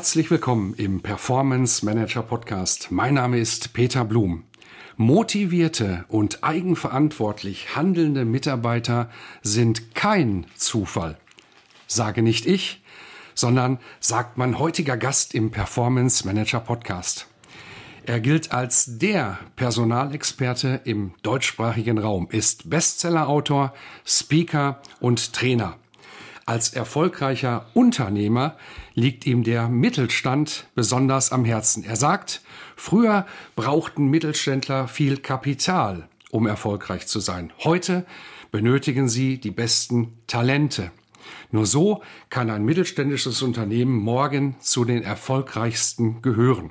[0.00, 2.90] Herzlich willkommen im Performance Manager Podcast.
[2.90, 4.44] Mein Name ist Peter Blum.
[4.96, 9.10] Motivierte und eigenverantwortlich handelnde Mitarbeiter
[9.42, 11.18] sind kein Zufall.
[11.86, 12.82] Sage nicht ich,
[13.34, 17.26] sondern sagt mein heutiger Gast im Performance Manager Podcast.
[18.06, 23.74] Er gilt als der Personalexperte im deutschsprachigen Raum, ist Bestsellerautor,
[24.06, 25.76] Speaker und Trainer.
[26.46, 28.56] Als erfolgreicher Unternehmer
[29.00, 31.82] liegt ihm der Mittelstand besonders am Herzen.
[31.84, 32.42] Er sagt,
[32.76, 37.52] früher brauchten Mittelständler viel Kapital, um erfolgreich zu sein.
[37.64, 38.04] Heute
[38.52, 40.92] benötigen sie die besten Talente.
[41.50, 46.70] Nur so kann ein mittelständisches Unternehmen morgen zu den erfolgreichsten gehören.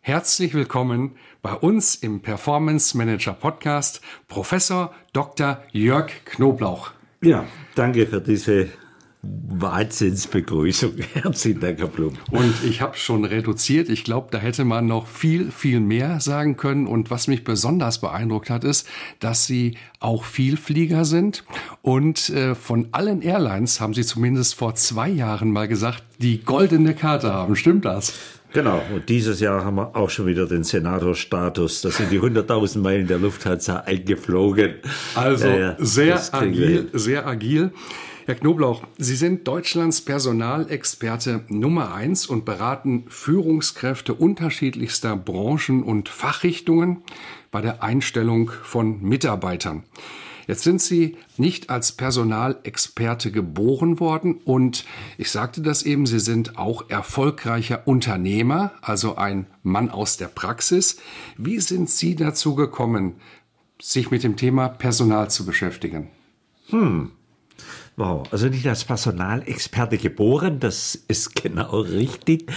[0.00, 5.62] Herzlich willkommen bei uns im Performance Manager Podcast Professor Dr.
[5.72, 6.92] Jörg Knoblauch.
[7.22, 8.68] Ja, danke für diese
[9.48, 10.94] Wahnsinnsbegrüßung.
[11.14, 12.14] Herzlichen Dank, Herr Blum.
[12.30, 13.88] Und ich habe schon reduziert.
[13.88, 16.86] Ich glaube, da hätte man noch viel, viel mehr sagen können.
[16.86, 18.88] Und was mich besonders beeindruckt hat, ist,
[19.20, 21.44] dass Sie auch Vielflieger sind.
[21.82, 26.94] Und äh, von allen Airlines haben Sie zumindest vor zwei Jahren mal gesagt, die goldene
[26.94, 27.56] Karte haben.
[27.56, 28.14] Stimmt das?
[28.52, 31.82] Genau, und dieses Jahr haben wir auch schon wieder den Senatorstatus.
[31.82, 34.76] Da sind die 100.000 Meilen der Lufthansa eingeflogen.
[35.14, 37.72] Also äh, sehr agil, sehr agil.
[38.26, 47.04] Herr Knoblauch, Sie sind Deutschlands Personalexperte Nummer eins und beraten Führungskräfte unterschiedlichster Branchen und Fachrichtungen
[47.52, 49.84] bei der Einstellung von Mitarbeitern.
[50.48, 54.86] Jetzt sind Sie nicht als Personalexperte geboren worden und
[55.18, 60.98] ich sagte das eben, Sie sind auch erfolgreicher Unternehmer, also ein Mann aus der Praxis.
[61.36, 63.20] Wie sind Sie dazu gekommen,
[63.80, 66.10] sich mit dem Thema Personal zu beschäftigen?
[66.70, 67.12] Hm,
[67.98, 72.52] Wow, also nicht als Personalexperte geboren, das ist genau richtig.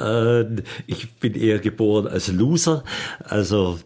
[0.00, 2.84] Ähm, ich bin eher geboren als Loser.
[3.22, 3.78] Also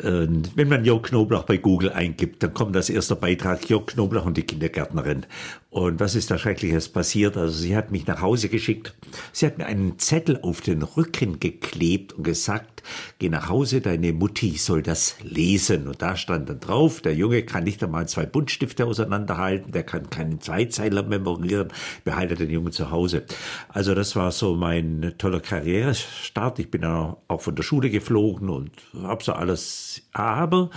[0.00, 4.26] ähm, wenn man Jörg Knoblauch bei Google eingibt, dann kommt als erster Beitrag Jörg Knoblauch
[4.26, 5.26] und die Kindergärtnerin.
[5.74, 7.36] Und was ist da Schreckliches passiert?
[7.36, 8.94] Also sie hat mich nach Hause geschickt.
[9.32, 12.84] Sie hat mir einen Zettel auf den Rücken geklebt und gesagt,
[13.18, 15.88] geh nach Hause, deine Mutti soll das lesen.
[15.88, 20.10] Und da stand dann drauf, der Junge kann nicht einmal zwei Buntstifte auseinanderhalten, der kann
[20.10, 21.72] keinen Zweizeiler memorieren,
[22.04, 23.24] behalte den Jungen zu Hause.
[23.68, 26.60] Also das war so mein toller Karrierestart.
[26.60, 28.70] Ich bin dann auch von der Schule geflogen und
[29.02, 30.02] habe so alles.
[30.12, 30.70] Aber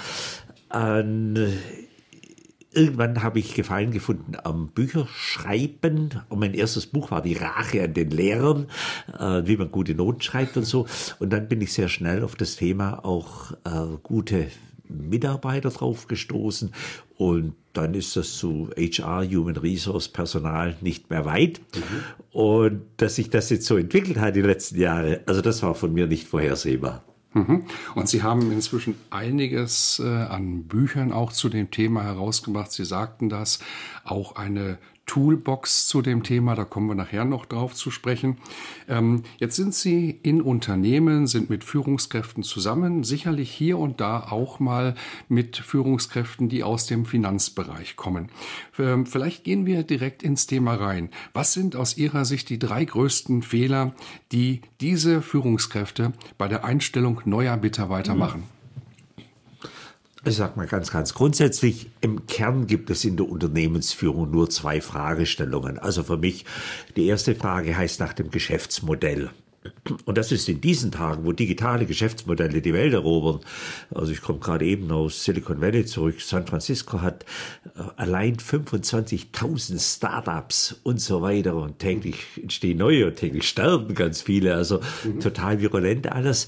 [0.74, 1.04] äh,
[2.78, 6.22] irgendwann habe ich Gefallen gefunden am Bücherschreiben.
[6.30, 8.68] Und mein erstes Buch war die Rache an den Lehrern,
[9.20, 10.86] äh, wie man gute Noten schreibt und so.
[11.20, 14.48] Und dann bin ich sehr schnell auf das Thema auch äh, gute
[14.90, 16.72] Mitarbeiter drauf gestoßen
[17.18, 21.62] und dann ist das zu HR, Human Resource, Personal nicht mehr weit.
[21.76, 21.82] Mhm.
[22.32, 25.94] Und dass sich das jetzt so entwickelt hat die letzten Jahre, also das war von
[25.94, 27.04] mir nicht vorhersehbar.
[27.34, 27.66] Mhm.
[27.96, 32.72] Und Sie haben inzwischen einiges äh, an Büchern auch zu dem Thema herausgebracht.
[32.72, 33.60] Sie sagten das,
[34.04, 38.38] auch eine Toolbox zu dem Thema, da kommen wir nachher noch drauf zu sprechen.
[38.88, 44.60] Ähm, jetzt sind Sie in Unternehmen, sind mit Führungskräften zusammen, sicherlich hier und da auch
[44.60, 44.96] mal
[45.30, 48.30] mit Führungskräften, die aus dem Finanzbereich kommen.
[48.78, 51.10] Ähm, vielleicht gehen wir direkt ins Thema rein.
[51.34, 53.94] Was sind aus Ihrer Sicht die drei größten Fehler,
[54.34, 58.20] die diese Führungskräfte bei der Einstellung neuer Mitarbeiter mhm.
[58.20, 58.57] machen?
[60.28, 64.82] Ich sage mal ganz, ganz grundsätzlich, im Kern gibt es in der Unternehmensführung nur zwei
[64.82, 65.80] Fragestellungen.
[65.80, 66.44] Also für mich,
[66.98, 69.30] die erste Frage heißt nach dem Geschäftsmodell.
[70.06, 73.40] Und das ist in diesen Tagen, wo digitale Geschäftsmodelle die Welt erobern.
[73.94, 76.22] Also ich komme gerade eben aus Silicon Valley zurück.
[76.22, 77.26] San Francisco hat
[77.76, 81.56] äh, allein 25.000 Startups und so weiter.
[81.56, 84.56] Und täglich entstehen neue und täglich sterben ganz viele.
[84.56, 85.20] Also mhm.
[85.20, 86.48] total virulent alles.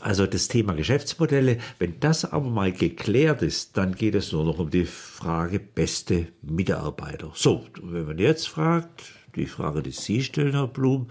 [0.00, 1.58] Also das Thema Geschäftsmodelle.
[1.78, 6.28] Wenn das aber mal geklärt ist, dann geht es nur noch um die Frage beste
[6.42, 7.30] Mitarbeiter.
[7.34, 9.02] So, wenn man jetzt fragt,
[9.36, 11.08] die Frage, die Sie stellen, Herr Blum,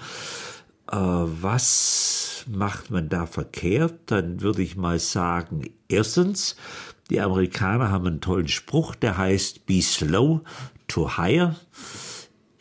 [0.87, 3.99] was macht man da verkehrt?
[4.07, 6.55] Dann würde ich mal sagen, erstens,
[7.09, 10.41] die Amerikaner haben einen tollen Spruch, der heißt Be slow
[10.87, 11.55] to hire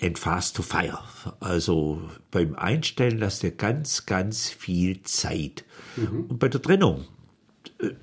[0.01, 0.99] and fast to fire.
[1.41, 5.65] Also beim Einstellen lasst ihr ganz, ganz viel Zeit.
[5.97, 6.27] Mhm.
[6.29, 7.22] Und bei der Trennung äh,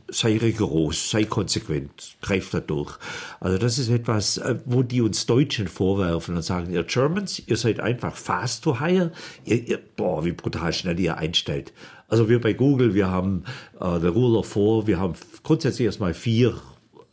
[0.10, 2.98] sei rigoros, sei konsequent, greift da durch.
[3.40, 7.58] Also das ist etwas, äh, wo die uns Deutschen vorwerfen und sagen, ihr Germans, ihr
[7.58, 9.12] seid einfach fast to hire.
[9.46, 11.74] Ihr, ihr, boah, wie brutal schnell ihr einstellt.
[12.08, 13.44] Also wir bei Google, wir haben
[13.80, 16.60] äh, The Rule of Four, wir haben grundsätzlich erstmal vier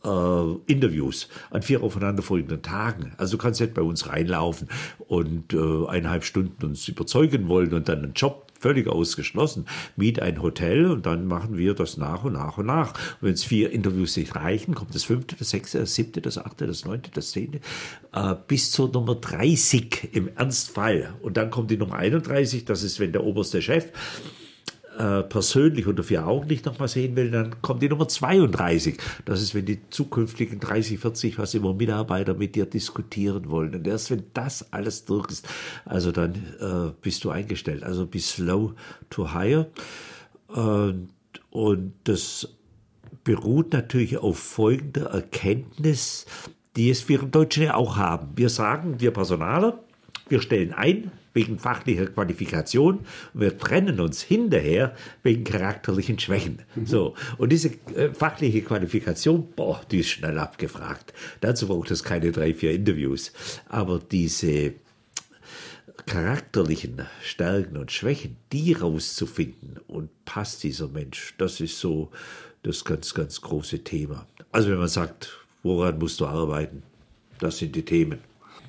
[0.03, 3.13] äh, Interviews an vier aufeinanderfolgenden Tagen.
[3.17, 4.67] Also du kannst nicht bei uns reinlaufen
[5.07, 9.65] und äh, eineinhalb Stunden uns überzeugen wollen und dann einen Job völlig ausgeschlossen.
[9.95, 12.93] Miet ein Hotel und dann machen wir das nach und nach und nach.
[13.21, 16.67] Wenn es vier Interviews nicht reichen, kommt das fünfte, das sechste, das siebte, das achte,
[16.67, 17.59] das neunte, das zehnte,
[18.13, 21.13] äh, bis zur Nummer 30 im Ernstfall.
[21.21, 23.91] Und dann kommt die Nummer 31, das ist, wenn der oberste Chef
[24.97, 28.97] äh, persönlich unter vier Augen nicht nochmal sehen will, dann kommt die Nummer 32.
[29.25, 33.75] Das ist, wenn die zukünftigen 30, 40, was immer Mitarbeiter mit dir diskutieren wollen.
[33.75, 35.47] Und erst wenn das alles durch ist,
[35.85, 37.83] also dann äh, bist du eingestellt.
[37.83, 38.73] Also bis slow
[39.09, 39.67] to hire.
[40.47, 41.09] Und,
[41.51, 42.49] und das
[43.23, 46.25] beruht natürlich auf folgender Erkenntnis,
[46.75, 48.29] die es wir im Deutschen ja auch haben.
[48.35, 49.79] Wir sagen, wir Personaler,
[50.29, 56.63] wir stellen ein, wegen fachlicher Qualifikation wir trennen uns hinterher wegen charakterlichen Schwächen.
[56.75, 56.85] Mhm.
[56.87, 57.13] So.
[57.37, 61.13] Und diese äh, fachliche Qualifikation, boah, die ist schnell abgefragt.
[61.41, 63.31] Dazu braucht es keine drei, vier Interviews.
[63.69, 64.73] Aber diese
[66.07, 72.09] charakterlichen Stärken und Schwächen, die rauszufinden und passt dieser Mensch, das ist so
[72.63, 74.25] das ganz, ganz große Thema.
[74.51, 76.81] Also wenn man sagt, woran musst du arbeiten,
[77.39, 78.19] das sind die Themen.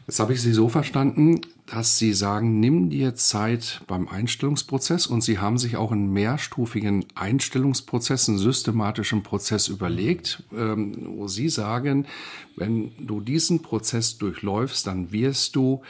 [0.07, 5.21] Jetzt habe ich Sie so verstanden, dass Sie sagen, nimm dir Zeit beim Einstellungsprozess und
[5.21, 12.07] Sie haben sich auch einen mehrstufigen Einstellungsprozess, einen systematischen Prozess überlegt, ähm, wo Sie sagen,
[12.57, 15.83] wenn du diesen Prozess durchläufst, dann wirst du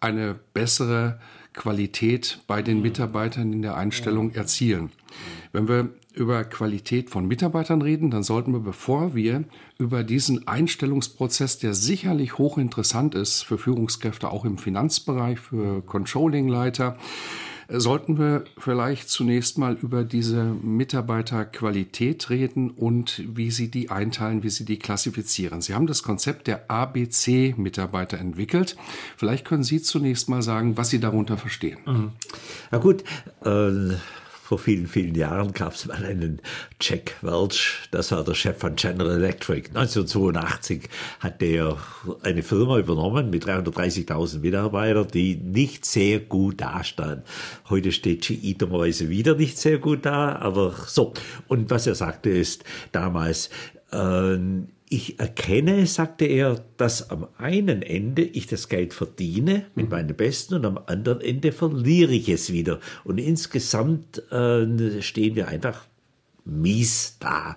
[0.00, 1.20] eine bessere
[1.52, 4.90] Qualität bei den Mitarbeitern in der Einstellung erzielen.
[5.52, 9.44] Wenn wir über Qualität von Mitarbeitern reden, dann sollten wir, bevor wir
[9.78, 16.96] über diesen Einstellungsprozess, der sicherlich hochinteressant ist für Führungskräfte, auch im Finanzbereich, für Controllingleiter,
[17.68, 24.50] sollten wir vielleicht zunächst mal über diese Mitarbeiterqualität reden und wie Sie die einteilen, wie
[24.50, 25.62] Sie die klassifizieren.
[25.62, 28.76] Sie haben das Konzept der ABC-Mitarbeiter entwickelt.
[29.16, 31.78] Vielleicht können Sie zunächst mal sagen, was Sie darunter verstehen.
[31.86, 32.12] Mhm.
[32.70, 33.04] Ja gut,
[33.44, 33.94] äh
[34.52, 36.42] vor vielen, vielen Jahren gab es mal einen
[36.78, 39.68] Jack Welch, das war der Chef von General Electric.
[39.68, 40.90] 1982
[41.20, 41.78] hat der
[42.22, 47.24] eine Firma übernommen mit 330.000 Mitarbeitern, die nicht sehr gut dastand.
[47.70, 51.14] Heute steht GE dummerweise wieder nicht sehr gut da, aber so.
[51.48, 52.62] Und was er sagte ist
[52.92, 53.48] damals,
[53.90, 54.36] äh,
[54.92, 59.90] ich erkenne, sagte er, dass am einen Ende ich das Geld verdiene mit mhm.
[59.90, 62.78] meinen Besten und am anderen Ende verliere ich es wieder.
[63.02, 65.86] Und insgesamt äh, stehen wir einfach
[66.44, 67.56] mies da.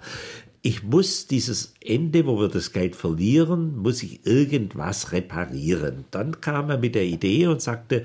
[0.61, 6.05] Ich muss dieses Ende, wo wir das Geld verlieren, muss ich irgendwas reparieren.
[6.11, 8.03] Dann kam er mit der Idee und sagte,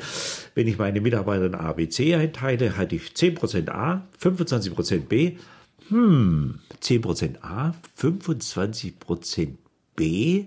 [0.57, 5.37] wenn ich meine Mitarbeiter in A, B, C einteile, hatte ich 10% A, 25% B,
[5.91, 9.57] hm, 10% A, 25%
[9.97, 10.47] B,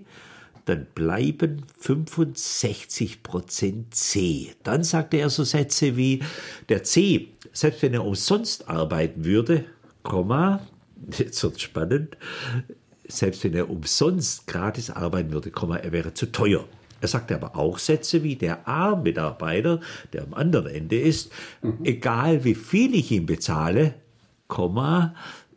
[0.64, 4.54] dann bleiben 65% C.
[4.62, 6.22] Dann sagte er so Sätze wie,
[6.68, 9.64] der C, selbst wenn er umsonst arbeiten würde,
[10.02, 10.60] Komma,
[11.18, 12.16] jetzt wird spannend,
[13.06, 16.64] selbst wenn er umsonst gratis arbeiten würde, Komma, er wäre zu teuer.
[17.00, 19.80] Er sagte aber auch Sätze wie der A-Mitarbeiter,
[20.14, 21.30] der am anderen Ende ist,
[21.60, 21.80] mhm.
[21.84, 23.94] egal wie viel ich ihm bezahle,
[24.48, 25.14] Komma,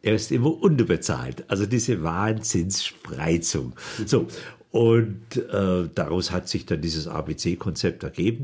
[0.08, 1.44] er ist immer unterbezahlt.
[1.50, 3.74] Also diese Wahnsinnsspreizung.
[4.06, 4.28] So,
[4.72, 8.44] und äh, daraus hat sich dann dieses ABC-Konzept ergeben.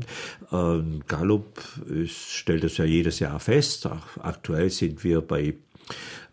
[0.52, 3.86] Ähm, Gallup ist, stellt das ja jedes Jahr fest.
[3.86, 5.54] Ach, aktuell sind wir bei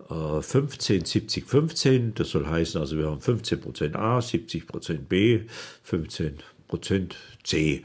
[0.09, 2.13] äh, 15, 70, 15.
[2.13, 5.43] Das soll heißen, also wir haben 15% A, 70% B,
[5.89, 7.83] 15% C.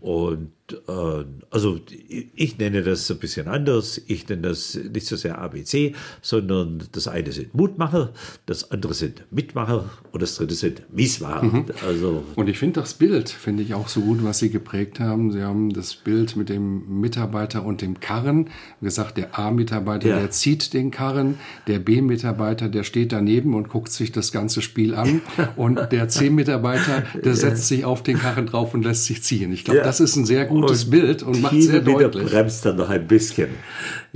[0.00, 0.52] Und
[1.50, 1.80] also
[2.36, 4.00] ich nenne das ein bisschen anders.
[4.06, 8.12] Ich nenne das nicht so sehr ABC, sondern das eine sind Mutmacher,
[8.46, 11.42] das andere sind Mitmacher und das dritte sind Miesmacher.
[11.42, 11.64] Mhm.
[11.86, 15.32] Also und ich finde das Bild, finde ich auch so gut, was Sie geprägt haben.
[15.32, 18.50] Sie haben das Bild mit dem Mitarbeiter und dem Karren.
[18.80, 20.18] Wie gesagt, der A-Mitarbeiter, ja.
[20.18, 24.94] der zieht den Karren, der B-Mitarbeiter, der steht daneben und guckt sich das ganze Spiel
[24.94, 25.22] an
[25.56, 29.52] und der C-Mitarbeiter, der setzt sich auf den Karren drauf und lässt sich ziehen.
[29.52, 29.84] Ich glaube, ja.
[29.84, 32.30] das ist ein sehr gutes und Bild und macht sehr deutlich.
[32.30, 33.50] bremst dann noch ein bisschen.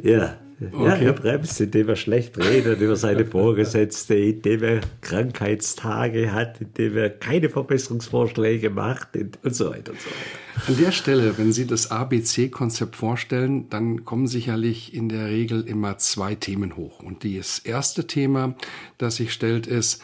[0.02, 0.36] Ja,
[0.72, 0.84] Okay.
[0.84, 6.96] Ja, er bremst, indem er schlecht redet über seine Vorgesetzte, indem er Krankheitstage hat, indem
[6.96, 10.68] er keine Verbesserungsvorschläge macht und so weiter und so weiter.
[10.68, 15.98] An der Stelle, wenn Sie das ABC-Konzept vorstellen, dann kommen sicherlich in der Regel immer
[15.98, 17.00] zwei Themen hoch.
[17.00, 18.54] Und das erste Thema,
[18.98, 20.02] das sich stellt, ist,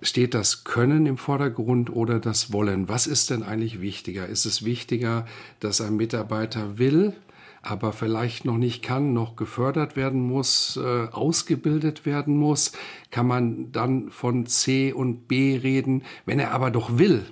[0.00, 2.88] Steht das Können im Vordergrund oder das Wollen?
[2.88, 4.26] Was ist denn eigentlich wichtiger?
[4.26, 5.26] Ist es wichtiger,
[5.58, 7.14] dass ein Mitarbeiter will,
[7.62, 12.72] aber vielleicht noch nicht kann, noch gefördert werden muss, äh, ausgebildet werden muss?
[13.10, 17.24] Kann man dann von C und B reden, wenn er aber doch will?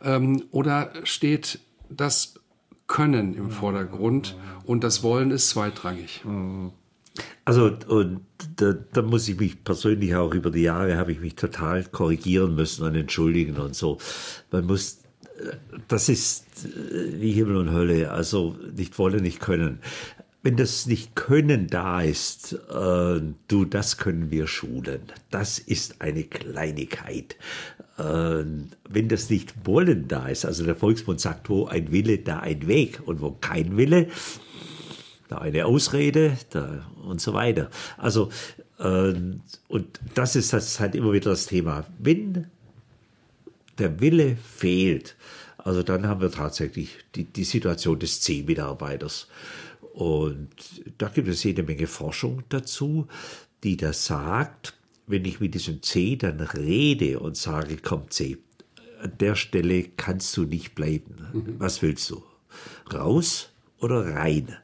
[0.00, 1.58] Ähm, oder steht
[1.88, 2.34] das
[2.86, 6.24] Können im Vordergrund und das Wollen ist zweitrangig?
[6.24, 6.70] Mhm.
[7.44, 8.20] Also und
[8.56, 12.54] da, da, muss ich mich persönlich auch über die Jahre habe ich mich total korrigieren
[12.54, 13.98] müssen und entschuldigen und so.
[14.50, 14.98] Man muss,
[15.88, 19.80] das ist äh, wie Himmel und Hölle, also nicht wollen, nicht können.
[20.42, 25.00] Wenn das nicht Können da ist, äh, du, das können wir schulen.
[25.30, 27.36] Das ist eine Kleinigkeit.
[27.98, 28.44] Äh,
[28.88, 32.68] wenn das nicht Wollen da ist, also der Volksmund sagt, wo ein Wille, da ein
[32.68, 33.00] Weg.
[33.06, 34.06] Und wo kein Wille,
[35.28, 37.70] da eine Ausrede da und so weiter.
[37.96, 38.30] Also,
[38.78, 39.14] äh,
[39.68, 41.84] und das ist das halt immer wieder das Thema.
[41.98, 42.46] Wenn
[43.78, 45.16] der Wille fehlt,
[45.58, 49.28] also dann haben wir tatsächlich die, die Situation des C-Mitarbeiters.
[49.94, 50.48] Und
[50.98, 53.08] da gibt es jede Menge Forschung dazu,
[53.64, 54.74] die da sagt,
[55.06, 58.38] wenn ich mit diesem C dann rede und sage, komm C,
[59.00, 61.16] an der Stelle kannst du nicht bleiben.
[61.32, 61.54] Mhm.
[61.58, 62.22] Was willst du?
[62.92, 64.56] Raus oder rein?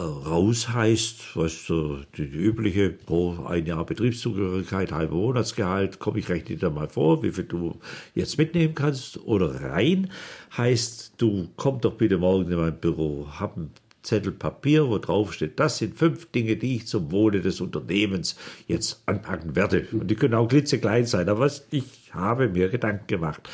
[0.00, 6.56] Raus heißt, was die, die übliche pro ein Jahr Betriebszugehörigkeit, halber Monatsgehalt, komme ich rechne
[6.56, 7.78] dir mal vor, wie viel du
[8.14, 9.18] jetzt mitnehmen kannst.
[9.24, 10.10] Oder rein
[10.56, 13.70] heißt, du komm doch bitte morgen in mein Büro, hab einen
[14.02, 18.36] Zettel Papier, wo drauf steht, das sind fünf Dinge, die ich zum Wohle des Unternehmens
[18.66, 19.86] jetzt anpacken werde.
[19.92, 23.48] Und die können auch klitzeklein sein, aber ich habe mir Gedanken gemacht.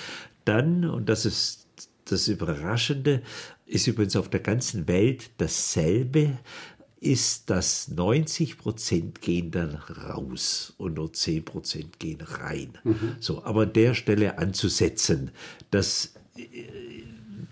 [0.44, 1.66] Dann, und das ist
[2.04, 3.22] das Überraschende,
[3.66, 6.38] ist übrigens auf der ganzen Welt dasselbe,
[7.00, 12.78] ist, dass 90 Prozent gehen dann raus und nur 10 Prozent gehen rein.
[12.84, 13.16] Mhm.
[13.20, 15.30] So, aber an der Stelle anzusetzen,
[15.70, 16.14] das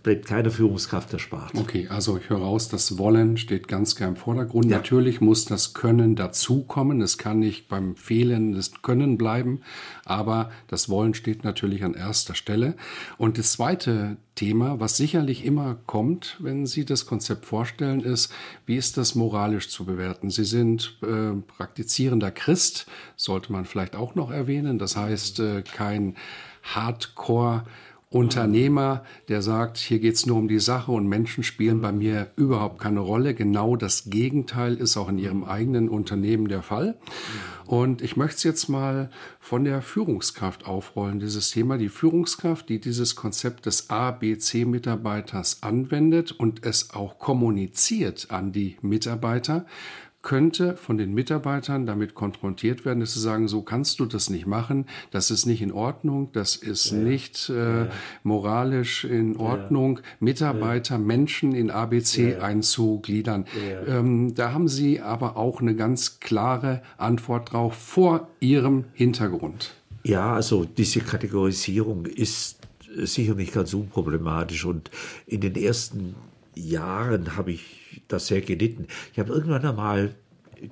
[0.05, 1.55] bleibt keine Führungskraft erspart.
[1.57, 4.67] Okay, also ich höre raus, das Wollen steht ganz klar im Vordergrund.
[4.67, 4.77] Ja.
[4.77, 7.01] Natürlich muss das Können dazukommen.
[7.01, 9.63] Es kann nicht beim Fehlen des Können bleiben,
[10.05, 12.77] aber das Wollen steht natürlich an erster Stelle.
[13.17, 18.31] Und das zweite Thema, was sicherlich immer kommt, wenn Sie das Konzept vorstellen, ist,
[18.67, 20.29] wie ist das moralisch zu bewerten?
[20.29, 24.79] Sie sind äh, praktizierender Christ, sollte man vielleicht auch noch erwähnen.
[24.79, 26.17] Das heißt, äh, kein
[26.75, 27.65] Hardcore-
[28.15, 32.81] Unternehmer, der sagt, hier geht's nur um die Sache und Menschen spielen bei mir überhaupt
[32.81, 33.35] keine Rolle.
[33.35, 36.97] Genau das Gegenteil ist auch in Ihrem eigenen Unternehmen der Fall.
[37.67, 41.77] Und ich möchte es jetzt mal von der Führungskraft aufrollen, dieses Thema.
[41.77, 49.67] Die Führungskraft, die dieses Konzept des ABC-Mitarbeiters anwendet und es auch kommuniziert an die Mitarbeiter,
[50.25, 54.47] könnte von den Mitarbeitern damit konfrontiert werden, dass sie sagen, so kannst du das nicht
[54.47, 56.97] machen, das ist nicht in Ordnung, das ist ja.
[56.99, 57.91] nicht äh, ja.
[58.25, 60.03] moralisch in Ordnung, ja.
[60.21, 63.45] Mitarbeiter, Menschen in ABC einzugliedern.
[63.87, 69.75] Ähm, da haben Sie aber auch eine ganz klare Antwort drauf vor Ihrem Hintergrund.
[70.05, 72.59] Ja, also diese Kategorisierung ist
[72.97, 74.91] sicher nicht ganz unproblematisch und
[75.27, 76.15] in den ersten
[76.55, 78.87] Jahren habe ich das sehr gelitten.
[79.13, 80.15] Ich habe irgendwann einmal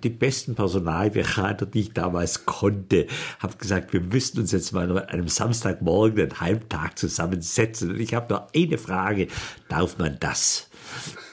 [0.03, 3.07] die besten Personalberater, die ich damals konnte,
[3.41, 7.91] habe gesagt, wir müssten uns jetzt mal an einem Samstagmorgen einen Halbtag zusammensetzen.
[7.91, 9.29] Und ich habe nur eine Frage,
[9.69, 10.71] darf man das?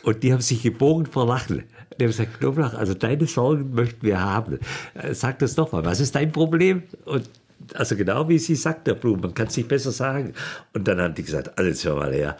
[0.03, 1.63] Und die haben sich gebogen vor Lachen.
[2.00, 4.60] Die haben gesagt, Knoblauch, also deine Sorgen möchten wir haben.
[4.93, 6.84] Äh, sag das doch mal, was ist dein Problem?
[7.05, 7.29] Und
[7.74, 10.34] also genau wie sie sagt, der Blum, man kann es nicht besser sagen.
[10.74, 12.38] Und dann haben die gesagt, alles hör mal her,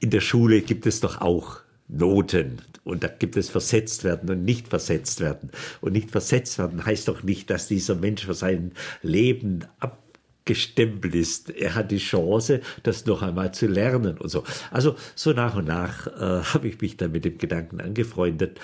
[0.00, 2.62] in der Schule gibt es doch auch Noten.
[2.84, 5.50] Und da gibt es versetzt werden und nicht versetzt werden.
[5.80, 11.50] Und nicht versetzt werden heißt doch nicht, dass dieser Mensch für sein Leben abgestempelt ist.
[11.50, 14.44] Er hat die Chance, das noch einmal zu lernen und so.
[14.70, 18.58] Also so nach und nach äh, habe ich mich dann mit dem Gedanken angefreundet.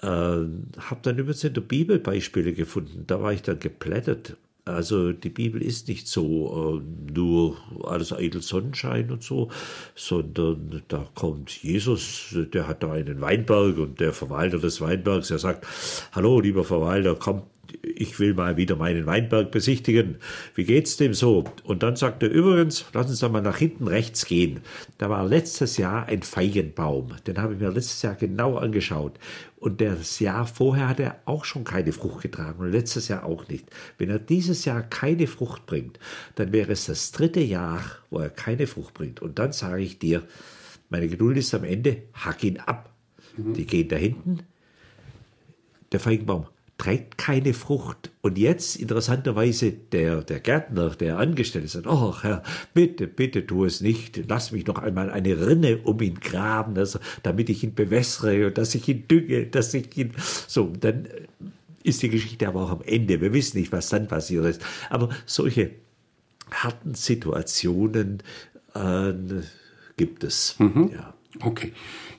[0.00, 3.04] Äh, habe dann übrigens in der Bibel Beispiele gefunden.
[3.06, 8.42] Da war ich dann geplättet also die Bibel ist nicht so äh, nur alles eitel
[8.42, 9.50] Sonnenschein und so,
[9.94, 15.38] sondern da kommt Jesus, der hat da einen Weinberg und der Verwalter des Weinbergs, der
[15.38, 15.66] sagt,
[16.12, 17.42] hallo lieber Verwalter, komm,
[17.82, 20.16] ich will mal wieder meinen Weinberg besichtigen.
[20.54, 21.44] Wie geht's dem so?
[21.64, 24.60] Und dann sagt er, übrigens, lass uns doch mal nach hinten rechts gehen.
[24.98, 27.16] Da war letztes Jahr ein Feigenbaum.
[27.26, 29.18] Den habe ich mir letztes Jahr genau angeschaut.
[29.56, 33.48] Und das Jahr vorher hat er auch schon keine Frucht getragen und letztes Jahr auch
[33.48, 33.66] nicht.
[33.98, 35.98] Wenn er dieses Jahr keine Frucht bringt,
[36.34, 39.20] dann wäre es das dritte Jahr, wo er keine Frucht bringt.
[39.20, 40.22] Und dann sage ich dir,
[40.88, 42.94] meine Geduld ist am Ende, hack ihn ab.
[43.36, 43.54] Mhm.
[43.54, 44.40] Die gehen da hinten,
[45.92, 46.46] der Feigenbaum
[46.80, 48.10] trägt keine Frucht.
[48.22, 53.82] Und jetzt, interessanterweise, der, der Gärtner, der Angestellte sagt, oh Herr, bitte, bitte tu es
[53.82, 54.22] nicht.
[54.26, 58.56] Lass mich noch einmal eine Rinne um ihn graben, also, damit ich ihn bewässere und
[58.56, 60.12] dass ich ihn dünge, dass ich ihn,
[60.46, 61.06] so, dann
[61.82, 63.20] ist die Geschichte aber auch am Ende.
[63.20, 64.62] Wir wissen nicht, was dann passiert ist.
[64.88, 65.72] Aber solche
[66.50, 68.22] harten Situationen
[68.74, 69.12] äh,
[69.98, 70.58] gibt es.
[70.58, 70.92] Mhm.
[70.94, 71.12] Ja.
[71.42, 71.72] Okay.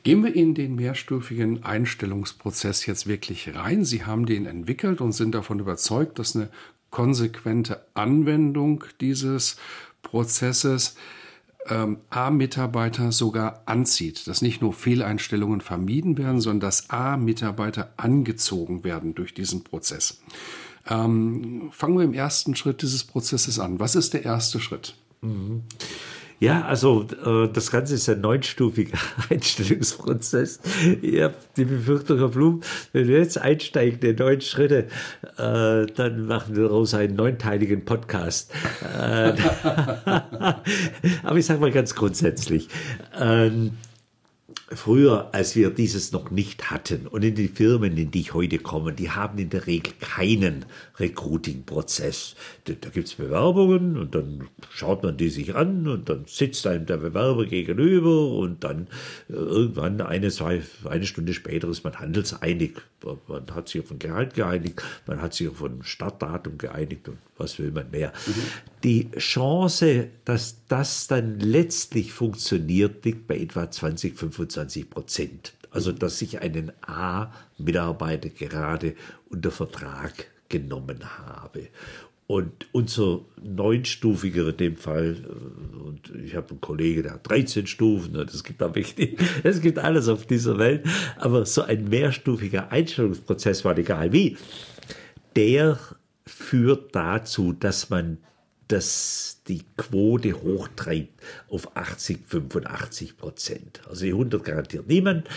[0.04, 3.86] Gehen wir in den mehrstufigen Einstellungsprozess jetzt wirklich rein.
[3.86, 6.50] Sie haben den entwickelt und sind davon überzeugt, dass eine
[6.90, 9.58] konsequente Anwendung dieses
[10.02, 10.96] Prozesses
[11.68, 19.14] ähm, A-Mitarbeiter sogar anzieht, dass nicht nur Fehleinstellungen vermieden werden, sondern dass A-Mitarbeiter angezogen werden
[19.14, 20.22] durch diesen Prozess.
[20.90, 23.80] Ähm, fangen wir im ersten Schritt dieses Prozesses an.
[23.80, 24.96] Was ist der erste Schritt?
[25.22, 25.62] Mhm.
[26.42, 28.98] Ja, also äh, das Ganze ist ein neunstufiger
[29.30, 30.60] Einstellungsprozess.
[31.00, 32.62] Ich habe die Befürchtung, Herr Blum,
[32.94, 34.88] wenn wir jetzt einsteigen in neun Schritte,
[35.38, 38.52] äh, dann machen wir daraus einen neunteiligen Podcast.
[38.82, 39.34] Äh,
[41.24, 42.70] aber ich sage mal ganz grundsätzlich.
[43.20, 43.74] Ähm,
[44.74, 48.58] früher, als wir dieses noch nicht hatten und in die Firmen, in die ich heute
[48.58, 50.66] komme, die haben in der Regel keinen
[51.02, 52.36] Recruiting-Prozess.
[52.66, 56.66] Da, da gibt es Bewerbungen und dann schaut man die sich an und dann sitzt
[56.68, 58.88] einem der Bewerber gegenüber und dann
[59.30, 62.74] äh, irgendwann eine, zwei, eine Stunde später ist man handelseinig.
[63.28, 67.18] Man hat sich auf ein Gehalt geeinigt, man hat sich auf ein Startdatum geeinigt und
[67.38, 68.14] was will man mehr.
[68.28, 68.34] Mhm.
[68.84, 75.54] Die Chance, dass das dann letztlich funktioniert, liegt bei etwa 20, 25 Prozent.
[75.72, 78.96] Also, dass ich einen A-Mitarbeiter gerade
[79.30, 81.70] unter Vertrag genommen habe.
[82.28, 87.68] Und unser neunstufiger in dem Fall, äh, und ich habe einen Kollegen, der hat 13
[87.68, 88.98] Stufen, es gibt aber nicht,
[89.44, 90.86] es gibt alles auf dieser Welt,
[91.18, 94.38] aber so ein mehrstufiger Einstellungsprozess war egal wie,
[95.36, 95.78] der
[96.26, 98.20] führt dazu, dass man
[98.70, 103.82] das die Quote hochtreibt auf 80, 85 Prozent.
[103.90, 105.28] Also die 100 garantiert niemand,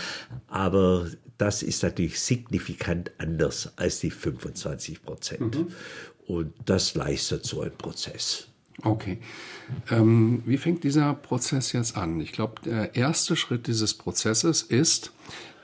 [0.47, 5.55] aber das ist natürlich signifikant anders als die 25 Prozent.
[5.55, 5.67] Mhm.
[6.27, 8.47] Und das leistet so ein Prozess.
[8.81, 9.19] Okay.
[9.89, 12.19] Ähm, wie fängt dieser Prozess jetzt an?
[12.19, 15.11] Ich glaube, der erste Schritt dieses Prozesses ist,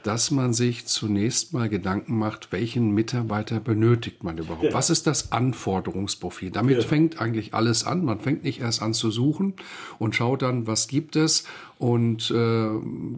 [0.04, 4.64] dass man sich zunächst mal Gedanken macht, welchen Mitarbeiter benötigt man überhaupt?
[4.64, 4.74] Ja.
[4.74, 6.52] Was ist das Anforderungsprofil?
[6.52, 6.88] Damit ja.
[6.88, 8.04] fängt eigentlich alles an.
[8.04, 9.54] Man fängt nicht erst an zu suchen
[10.00, 11.46] und schaut dann, was gibt es
[11.78, 12.70] und äh,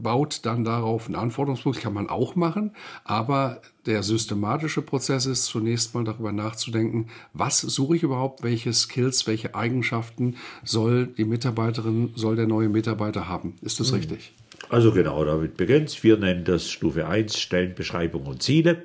[0.01, 1.81] baut dann darauf ein Anforderungsprofil.
[1.81, 2.71] Kann man auch machen,
[3.03, 9.27] aber der systematische Prozess ist zunächst mal darüber nachzudenken, was suche ich überhaupt, welche Skills,
[9.27, 13.55] welche Eigenschaften soll die Mitarbeiterin, soll der neue Mitarbeiter haben.
[13.61, 13.97] Ist das mhm.
[13.97, 14.33] richtig?
[14.69, 18.83] Also genau, damit beginnt Wir nennen das Stufe 1 Stellenbeschreibung und Ziele.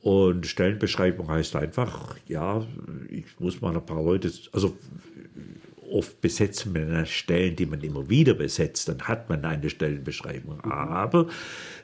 [0.00, 2.64] Und Stellenbeschreibung heißt einfach, ja,
[3.08, 4.76] ich muss mal ein paar Leute, also
[5.92, 10.60] oft besetzen wir Stellen, die man immer wieder besetzt, dann hat man eine Stellenbeschreibung.
[10.62, 11.28] Aber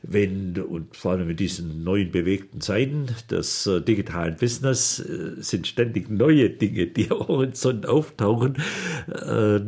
[0.03, 5.67] wenn, und vor allem in diesen neuen bewegten Zeiten des äh, digitalen Business äh, sind
[5.67, 8.57] ständig neue Dinge, die am Horizont auftauchen.
[9.09, 9.61] Äh,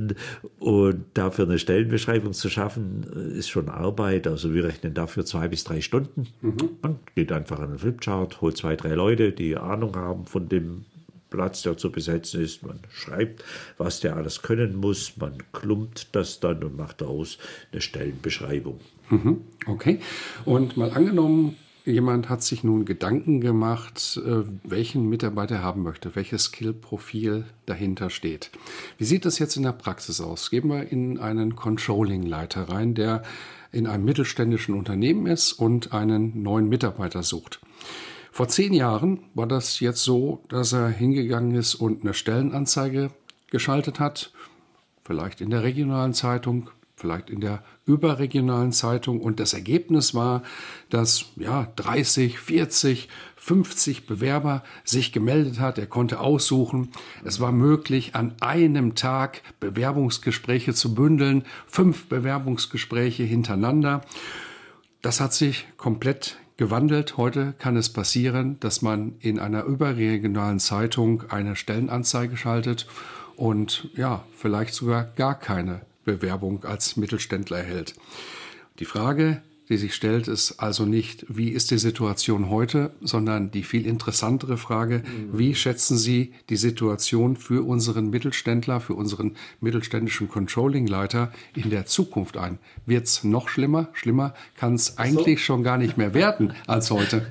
[0.58, 4.26] und dafür eine Stellenbeschreibung zu schaffen, äh, ist schon Arbeit.
[4.26, 6.28] Also wir rechnen dafür zwei bis drei Stunden.
[6.40, 6.70] Mhm.
[6.82, 10.84] Man geht einfach an den Flipchart, holt zwei, drei Leute, die Ahnung haben von dem
[11.30, 12.64] Platz, der zu besetzen ist.
[12.64, 13.44] Man schreibt,
[13.78, 15.16] was der alles können muss.
[15.16, 17.38] Man klumpt das dann und macht daraus
[17.72, 18.80] eine Stellenbeschreibung.
[19.10, 20.00] Mhm, okay.
[20.44, 26.14] Und mal angenommen, jemand hat sich nun Gedanken gemacht, äh, welchen Mitarbeiter er haben möchte,
[26.14, 28.50] welches Skillprofil dahinter steht.
[28.98, 30.50] Wie sieht das jetzt in der Praxis aus?
[30.50, 33.22] Gehen wir in einen Controlling-Leiter rein, der
[33.72, 37.60] in einem mittelständischen Unternehmen ist und einen neuen Mitarbeiter sucht.
[38.32, 43.10] Vor zehn Jahren war das jetzt so, dass er hingegangen ist und eine Stellenanzeige
[43.50, 44.32] geschaltet hat,
[45.04, 50.42] vielleicht in der regionalen Zeitung, vielleicht in der überregionalen Zeitung und das Ergebnis war,
[50.90, 55.78] dass ja 30, 40, 50 Bewerber sich gemeldet hat.
[55.78, 56.90] Er konnte aussuchen.
[57.24, 64.02] Es war möglich, an einem Tag Bewerbungsgespräche zu bündeln, fünf Bewerbungsgespräche hintereinander.
[65.02, 67.16] Das hat sich komplett gewandelt.
[67.16, 72.86] Heute kann es passieren, dass man in einer überregionalen Zeitung eine Stellenanzeige schaltet
[73.34, 77.94] und ja, vielleicht sogar gar keine Bewerbung als Mittelständler erhält.
[78.78, 83.62] Die Frage, die sich stellt, ist also nicht, wie ist die Situation heute, sondern die
[83.62, 85.02] viel interessantere Frage,
[85.32, 92.36] wie schätzen Sie die Situation für unseren Mittelständler, für unseren mittelständischen Controlling-Leiter in der Zukunft
[92.36, 92.58] ein?
[92.84, 93.88] Wird es noch schlimmer?
[93.92, 95.44] Schlimmer kann es eigentlich so.
[95.44, 97.30] schon gar nicht mehr werden als heute.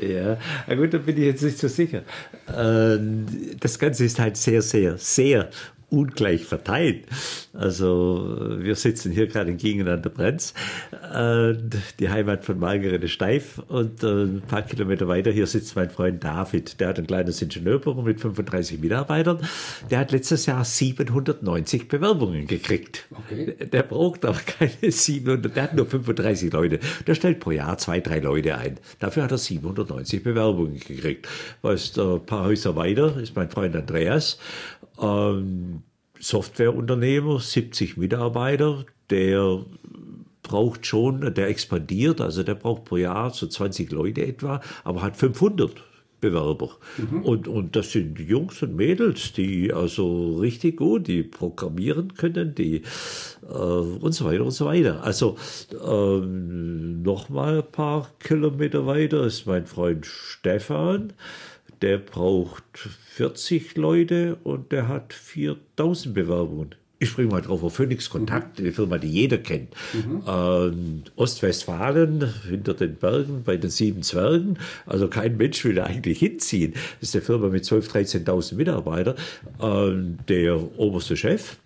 [0.00, 2.02] Ja, na gut, da bin ich jetzt nicht so sicher.
[2.54, 3.26] Ähm,
[3.58, 5.50] das Ganze ist halt sehr, sehr, sehr
[5.90, 7.06] ungleich verteilt.
[7.52, 10.54] Also wir sitzen hier gerade in Gingen an der Brenz,
[10.92, 11.54] äh,
[11.98, 16.22] die Heimat von Margarete Steif und äh, ein paar Kilometer weiter hier sitzt mein Freund
[16.22, 16.80] David.
[16.80, 19.40] Der hat ein kleines Ingenieurbüro mit 35 Mitarbeitern.
[19.90, 23.06] Der hat letztes Jahr 790 Bewerbungen gekriegt.
[23.10, 23.56] Okay.
[23.66, 26.78] Der braucht aber keine 700, der hat nur 35 Leute.
[27.06, 28.78] Der stellt pro Jahr zwei, drei Leute ein.
[29.00, 31.28] Dafür hat er 790 Bewerbungen gekriegt.
[31.62, 34.38] Weißt, ein paar Häuser weiter ist mein Freund Andreas
[35.00, 35.82] ähm,
[36.18, 39.64] Softwareunternehmer, 70 Mitarbeiter, der
[40.42, 45.16] braucht schon, der expandiert, also der braucht pro Jahr so 20 Leute etwa, aber hat
[45.16, 45.72] 500
[46.20, 46.70] Bewerber.
[46.98, 47.22] Mhm.
[47.22, 52.82] Und, und das sind Jungs und Mädels, die also richtig gut, die programmieren können, die
[53.48, 55.02] äh, und so weiter und so weiter.
[55.02, 55.36] Also
[55.82, 61.12] ähm, nochmal ein paar Kilometer weiter ist mein Freund Stefan
[61.82, 66.74] der braucht 40 Leute und der hat 4000 Bewerbungen.
[67.02, 68.64] Ich springe mal drauf auf Phoenix Kontakt, mhm.
[68.64, 69.70] die Firma, die jeder kennt.
[69.94, 70.22] Mhm.
[70.28, 74.58] Ähm, Ostwestfalen, hinter den Bergen, bei den sieben Zwergen.
[74.84, 76.74] Also kein Mensch will da eigentlich hinziehen.
[77.00, 79.14] Das ist eine Firma mit 12.000, 13.000 Mitarbeitern.
[79.62, 81.56] Ähm, der oberste Chef,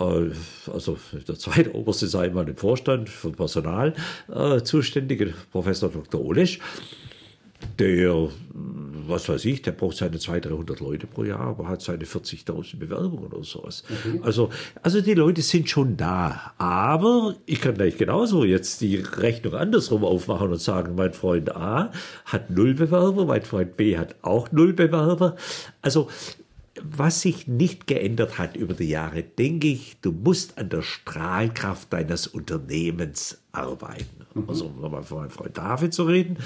[0.00, 0.30] äh,
[0.72, 0.98] also
[1.28, 3.94] der zweite oberste sei mal im Vorstand für Personal
[4.34, 6.20] äh, zuständige, Professor Dr.
[6.20, 6.58] Olesch
[7.78, 8.28] der,
[9.06, 12.78] was weiß ich, der braucht seine 200, 300 Leute pro Jahr, aber hat seine 40.000
[12.78, 13.84] Bewerbungen oder sowas.
[13.88, 14.20] Okay.
[14.22, 14.50] Also,
[14.82, 16.52] also die Leute sind schon da.
[16.58, 21.92] Aber ich kann gleich genauso jetzt die Rechnung andersrum aufmachen und sagen, mein Freund A
[22.24, 25.36] hat null Bewerber, mein Freund B hat auch null Bewerber.
[25.80, 26.08] Also
[26.82, 31.92] was sich nicht geändert hat über die Jahre, denke ich, du musst an der Strahlkraft
[31.92, 34.26] deines Unternehmens arbeiten.
[34.34, 34.48] Mhm.
[34.48, 36.38] Also, um nochmal von meinem Freund David zu reden,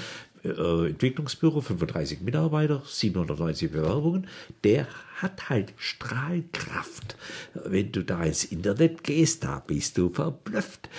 [0.43, 4.27] Entwicklungsbüro, 35 Mitarbeiter, 790 Bewerbungen,
[4.63, 7.17] der hat halt Strahlkraft.
[7.53, 10.89] Wenn du da ins Internet gehst, da bist du verblüfft.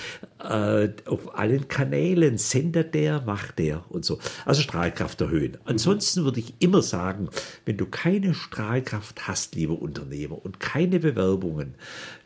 [0.42, 4.18] Äh, auf allen Kanälen sendet der, macht der und so.
[4.44, 5.58] Also Strahlkraft erhöhen.
[5.64, 7.28] Ansonsten würde ich immer sagen,
[7.64, 11.74] wenn du keine Strahlkraft hast, lieber Unternehmer, und keine Bewerbungen,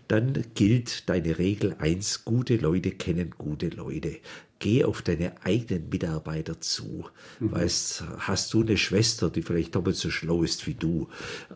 [0.08, 4.18] dann gilt deine Regel eins: gute Leute kennen gute Leute
[4.62, 7.04] geh auf deine eigenen Mitarbeiter zu.
[7.40, 7.52] Mhm.
[7.52, 11.08] Weißt, hast du eine Schwester, die vielleicht doppelt so schlau ist wie du?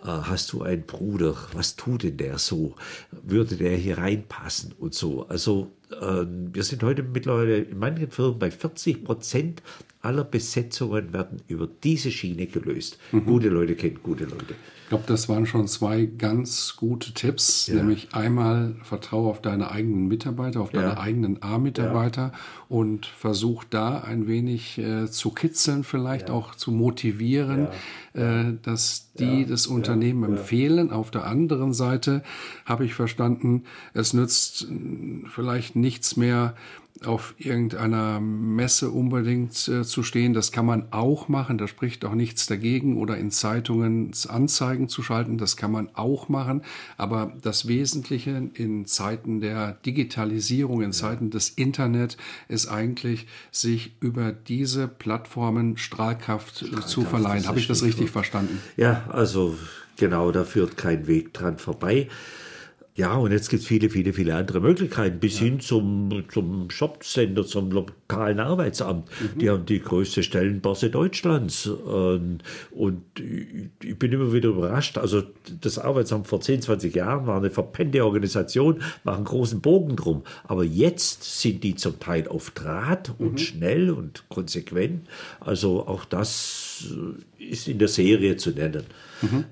[0.02, 1.36] Äh, hast du einen Bruder?
[1.52, 2.74] Was tut denn der so?
[3.12, 5.24] Würde der hier reinpassen und so?
[5.28, 9.62] Also, äh, wir sind heute mittlerweile in manchen Firmen bei 40 Prozent
[10.02, 12.98] aller Besetzungen werden über diese Schiene gelöst.
[13.12, 13.24] Mhm.
[13.24, 14.56] Gute Leute kennen gute Leute.
[14.86, 17.74] Ich glaube, das waren schon zwei ganz gute Tipps, ja.
[17.74, 20.98] nämlich einmal vertraue auf deine eigenen Mitarbeiter, auf deine ja.
[20.98, 22.32] eigenen A-Mitarbeiter ja.
[22.68, 27.66] und versuch da ein wenig äh, zu kitzeln, vielleicht auch zu motivieren,
[28.12, 30.92] äh, dass die das Unternehmen empfehlen.
[30.92, 32.22] Auf der anderen Seite
[32.64, 36.54] habe ich verstanden, es nützt äh, vielleicht nichts mehr,
[37.04, 40.32] auf irgendeiner Messe unbedingt äh, zu stehen.
[40.32, 42.96] Das kann man auch machen, da spricht auch nichts dagegen.
[42.96, 46.62] Oder in Zeitungen Anzeigen zu schalten, das kann man auch machen.
[46.96, 52.16] Aber das Wesentliche in Zeiten der Digitalisierung, in Zeiten des Internet,
[52.48, 57.46] ist eigentlich, sich über diese Plattformen Strahlkraft, äh, Strahlkraft zu verleihen.
[57.46, 58.60] Habe ich das richtig verstanden?
[58.76, 59.56] Ja, also
[59.96, 62.08] genau, da führt kein Weg dran vorbei.
[62.96, 65.44] Ja, und jetzt gibt es viele, viele, viele andere Möglichkeiten, bis ja.
[65.44, 69.10] hin zum, zum Jobcenter, zum lokalen Arbeitsamt.
[69.20, 69.38] Mhm.
[69.38, 71.66] Die haben die größte Stellenbörse Deutschlands.
[71.66, 72.42] Und
[73.18, 74.96] ich bin immer wieder überrascht.
[74.96, 75.22] Also
[75.60, 80.22] das Arbeitsamt vor 10, 20 Jahren war eine verpennte Organisation, machen großen Bogen drum.
[80.44, 83.38] Aber jetzt sind die zum Teil auf Draht und mhm.
[83.38, 85.06] schnell und konsequent.
[85.40, 86.86] Also auch das
[87.38, 88.84] ist in der Serie zu nennen.
[89.22, 89.44] Mhm.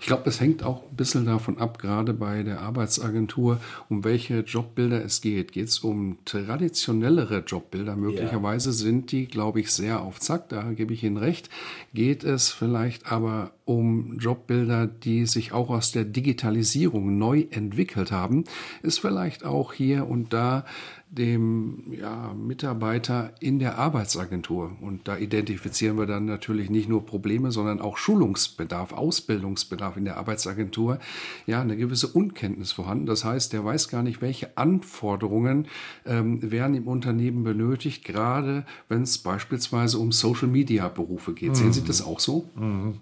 [0.00, 4.40] Ich glaube, es hängt auch ein bisschen davon ab, gerade bei der Arbeitsagentur, um welche
[4.40, 5.52] Jobbilder es geht.
[5.52, 7.96] Geht es um traditionellere Jobbilder?
[7.96, 8.74] Möglicherweise ja.
[8.74, 11.50] sind die, glaube ich, sehr auf Zack, da gebe ich Ihnen recht.
[11.94, 18.44] Geht es vielleicht aber um Jobbilder, die sich auch aus der Digitalisierung neu entwickelt haben?
[18.82, 20.64] Ist vielleicht auch hier und da
[21.12, 24.78] dem ja, Mitarbeiter in der Arbeitsagentur.
[24.80, 30.16] Und da identifizieren wir dann natürlich nicht nur Probleme, sondern auch Schulungsbedarf, Ausbildungsbedarf in der
[30.16, 30.98] Arbeitsagentur.
[31.46, 33.04] Ja, eine gewisse Unkenntnis vorhanden.
[33.04, 35.68] Das heißt, der weiß gar nicht, welche Anforderungen
[36.06, 41.50] ähm, werden im Unternehmen benötigt, gerade wenn es beispielsweise um Social-Media-Berufe geht.
[41.50, 41.54] Mhm.
[41.56, 42.48] Sehen Sie das auch so?
[42.56, 42.94] Mhm.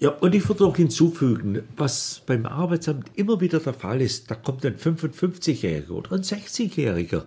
[0.00, 4.34] Ja, und ich würde auch hinzufügen, was beim Arbeitsamt immer wieder der Fall ist, da
[4.34, 7.26] kommt ein 55-Jähriger oder ein 60-Jähriger,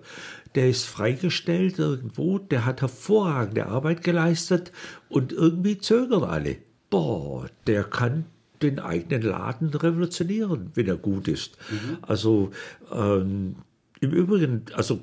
[0.56, 4.72] der ist freigestellt irgendwo, der hat hervorragende Arbeit geleistet
[5.08, 6.58] und irgendwie zögern alle.
[6.90, 8.26] Boah, der kann
[8.64, 11.58] den eigenen Laden revolutionieren, wenn er gut ist.
[11.70, 11.98] Mhm.
[12.02, 12.50] Also
[12.92, 13.58] ähm,
[14.00, 15.00] im Übrigen, also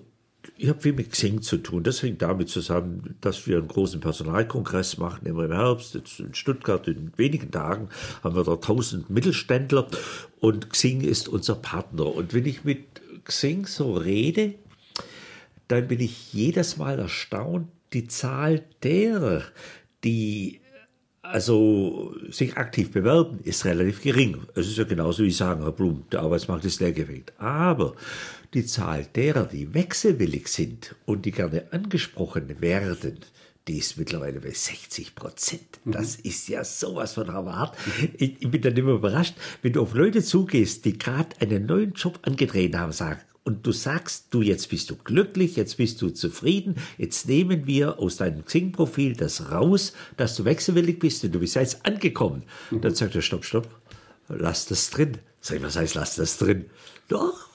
[0.57, 1.83] ich habe viel mit Xing zu tun.
[1.83, 5.95] Das hängt damit zusammen, dass wir einen großen Personalkongress machen, immer im Herbst.
[5.95, 7.89] Jetzt in Stuttgart in wenigen Tagen
[8.23, 9.87] haben wir da 1000 Mittelständler
[10.41, 12.15] und Xing ist unser Partner.
[12.15, 14.55] Und wenn ich mit Xing so rede,
[15.69, 19.43] dann bin ich jedes Mal erstaunt, die Zahl derer,
[20.05, 20.61] die
[21.23, 24.43] also sich aktiv bewerben, ist relativ gering.
[24.55, 27.33] Es ist ja genauso wie sagen, Herr Blum, der Arbeitsmarkt ist leergefegt.
[27.39, 27.95] Aber
[28.55, 33.21] die Zahl derer, die wechselwillig sind und die gerne angesprochen werden,
[33.69, 35.81] die ist mittlerweile bei 60 Prozent.
[35.85, 35.93] Mhm.
[35.93, 36.25] Das mhm.
[36.25, 37.77] ist ja sowas von Rabat.
[38.17, 41.93] Ich, ich, bin dann immer überrascht, wenn du auf Leute zugehst, die gerade einen neuen
[41.93, 46.11] Job angetreten haben, sagen, und du sagst, du jetzt bist du glücklich, jetzt bist du
[46.11, 51.41] zufrieden, jetzt nehmen wir aus deinem Xing-Profil das raus, dass du wechselwillig bist und du
[51.41, 52.43] bist jetzt angekommen.
[52.71, 52.81] Mhm.
[52.83, 53.69] Dann sagt er, stopp, stopp,
[54.29, 55.19] lass das drin.
[55.41, 56.67] Sag ich, was heißt, lass das drin?
[57.09, 57.50] Doch,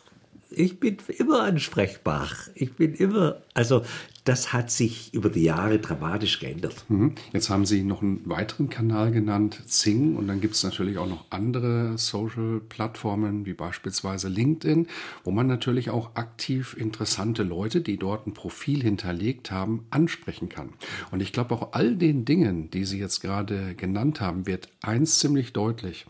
[0.50, 2.30] ich bin immer ansprechbar.
[2.54, 3.84] Ich bin immer, also
[4.26, 6.84] das hat sich über die Jahre dramatisch geändert.
[6.90, 7.14] Mhm.
[7.32, 11.08] Jetzt haben Sie noch einen weiteren Kanal genannt, Zing, und dann gibt es natürlich auch
[11.08, 14.88] noch andere Social-Plattformen, wie beispielsweise LinkedIn,
[15.24, 20.70] wo man natürlich auch aktiv interessante Leute, die dort ein Profil hinterlegt haben, ansprechen kann.
[21.12, 25.20] Und ich glaube, auch all den Dingen, die Sie jetzt gerade genannt haben, wird eins
[25.20, 26.08] ziemlich deutlich.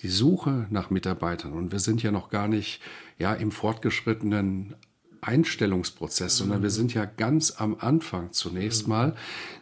[0.00, 2.80] Die Suche nach Mitarbeitern, und wir sind ja noch gar nicht
[3.18, 4.76] ja im fortgeschrittenen
[5.26, 9.14] Einstellungsprozess, sondern wir sind ja ganz am Anfang zunächst mal,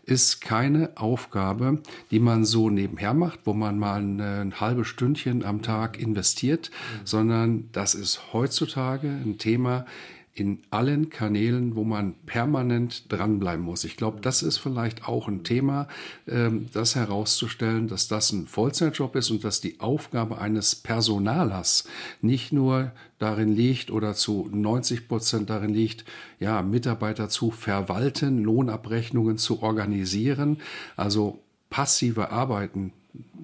[0.05, 5.63] ist keine Aufgabe, die man so nebenher macht, wo man mal ein halbes Stündchen am
[5.63, 6.71] Tag investiert,
[7.05, 9.87] sondern das ist heutzutage ein Thema,
[10.35, 13.85] in allen Kanälen, wo man permanent dranbleiben muss.
[13.85, 15.87] Ich glaube, das ist vielleicht auch ein Thema,
[16.27, 21.85] ähm, das herauszustellen, dass das ein Vollzeitjob ist und dass die Aufgabe eines Personalers
[22.21, 26.05] nicht nur darin liegt oder zu 90 Prozent darin liegt,
[26.41, 30.59] ja, Mitarbeiter zu verwalten, Lohnabrechnungen zu organisieren,
[30.97, 32.93] also passive Arbeiten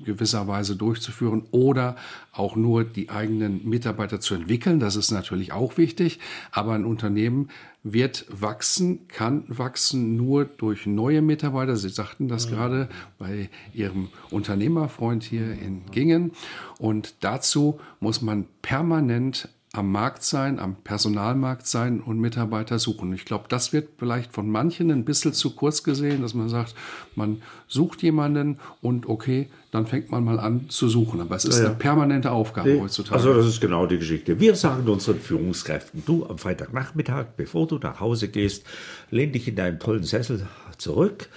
[0.05, 1.97] gewisserweise durchzuführen oder
[2.33, 4.81] auch nur die eigenen Mitarbeiter zu entwickeln.
[4.81, 6.19] Das ist natürlich auch wichtig.
[6.51, 7.49] Aber ein Unternehmen
[7.83, 11.77] wird wachsen, kann wachsen nur durch neue Mitarbeiter.
[11.77, 12.51] Sie sagten das mhm.
[12.55, 16.33] gerade bei Ihrem Unternehmerfreund hier in Gingen.
[16.79, 23.13] Und dazu muss man permanent am Markt sein, am Personalmarkt sein und Mitarbeiter suchen.
[23.13, 26.75] Ich glaube, das wird vielleicht von manchen ein bisschen zu kurz gesehen, dass man sagt,
[27.15, 31.21] man sucht jemanden und okay, dann fängt man mal an zu suchen.
[31.21, 31.69] Aber es ist ja, ja.
[31.69, 33.15] eine permanente Aufgabe nee, heutzutage.
[33.15, 34.41] Also das ist genau die Geschichte.
[34.41, 38.65] Wir sagen unseren Führungskräften, du am Freitagnachmittag, bevor du nach Hause gehst,
[39.11, 41.29] lehn dich in deinem tollen Sessel zurück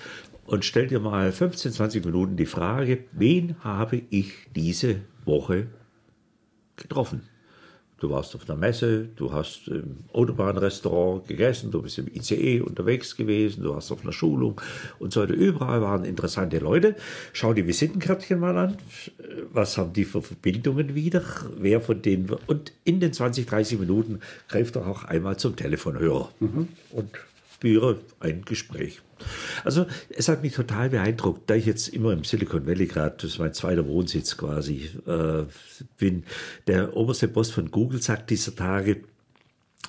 [0.47, 5.67] und stell dir mal 15, 20 Minuten die Frage, wen habe ich diese Woche
[6.77, 7.29] getroffen?
[8.03, 13.15] Du warst auf einer Messe, du hast im Autobahnrestaurant gegessen, du bist im ICE unterwegs
[13.15, 14.59] gewesen, du warst auf einer Schulung
[14.99, 15.33] und so weiter.
[15.33, 16.97] Überall waren interessante Leute.
[17.31, 18.77] Schau die Visitenkärtchen mal an.
[19.53, 21.23] Was haben die für Verbindungen wieder?
[21.57, 22.29] Wer von denen?
[22.45, 26.67] Und in den 20, 30 Minuten greift er auch einmal zum Telefonhörer mhm.
[26.91, 27.07] und
[27.63, 28.99] führe ein Gespräch.
[29.63, 33.31] Also es hat mich total beeindruckt, da ich jetzt immer im Silicon Valley gerade, das
[33.31, 35.45] ist mein zweiter Wohnsitz quasi, äh,
[35.97, 36.25] bin.
[36.67, 39.05] Der oberste Boss von Google sagt dieser Tage,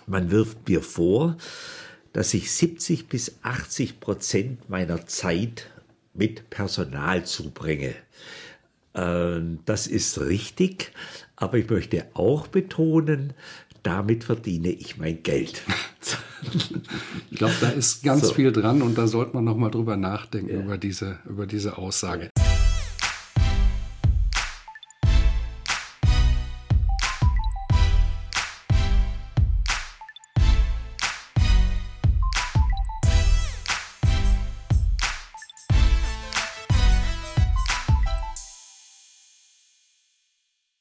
[0.07, 1.37] man wirft mir vor,
[2.13, 5.69] dass ich 70 bis 80 Prozent meiner Zeit
[6.13, 7.93] mit Personal zubringe.
[8.93, 10.93] Äh, das ist richtig,
[11.35, 13.33] aber ich möchte auch betonen,
[13.85, 15.62] damit verdiene ich mein Geld.
[17.31, 18.35] ich glaube, da ist ganz so.
[18.35, 20.61] viel dran und da sollte man noch mal drüber nachdenken ja.
[20.61, 22.31] über diese über diese Aussage.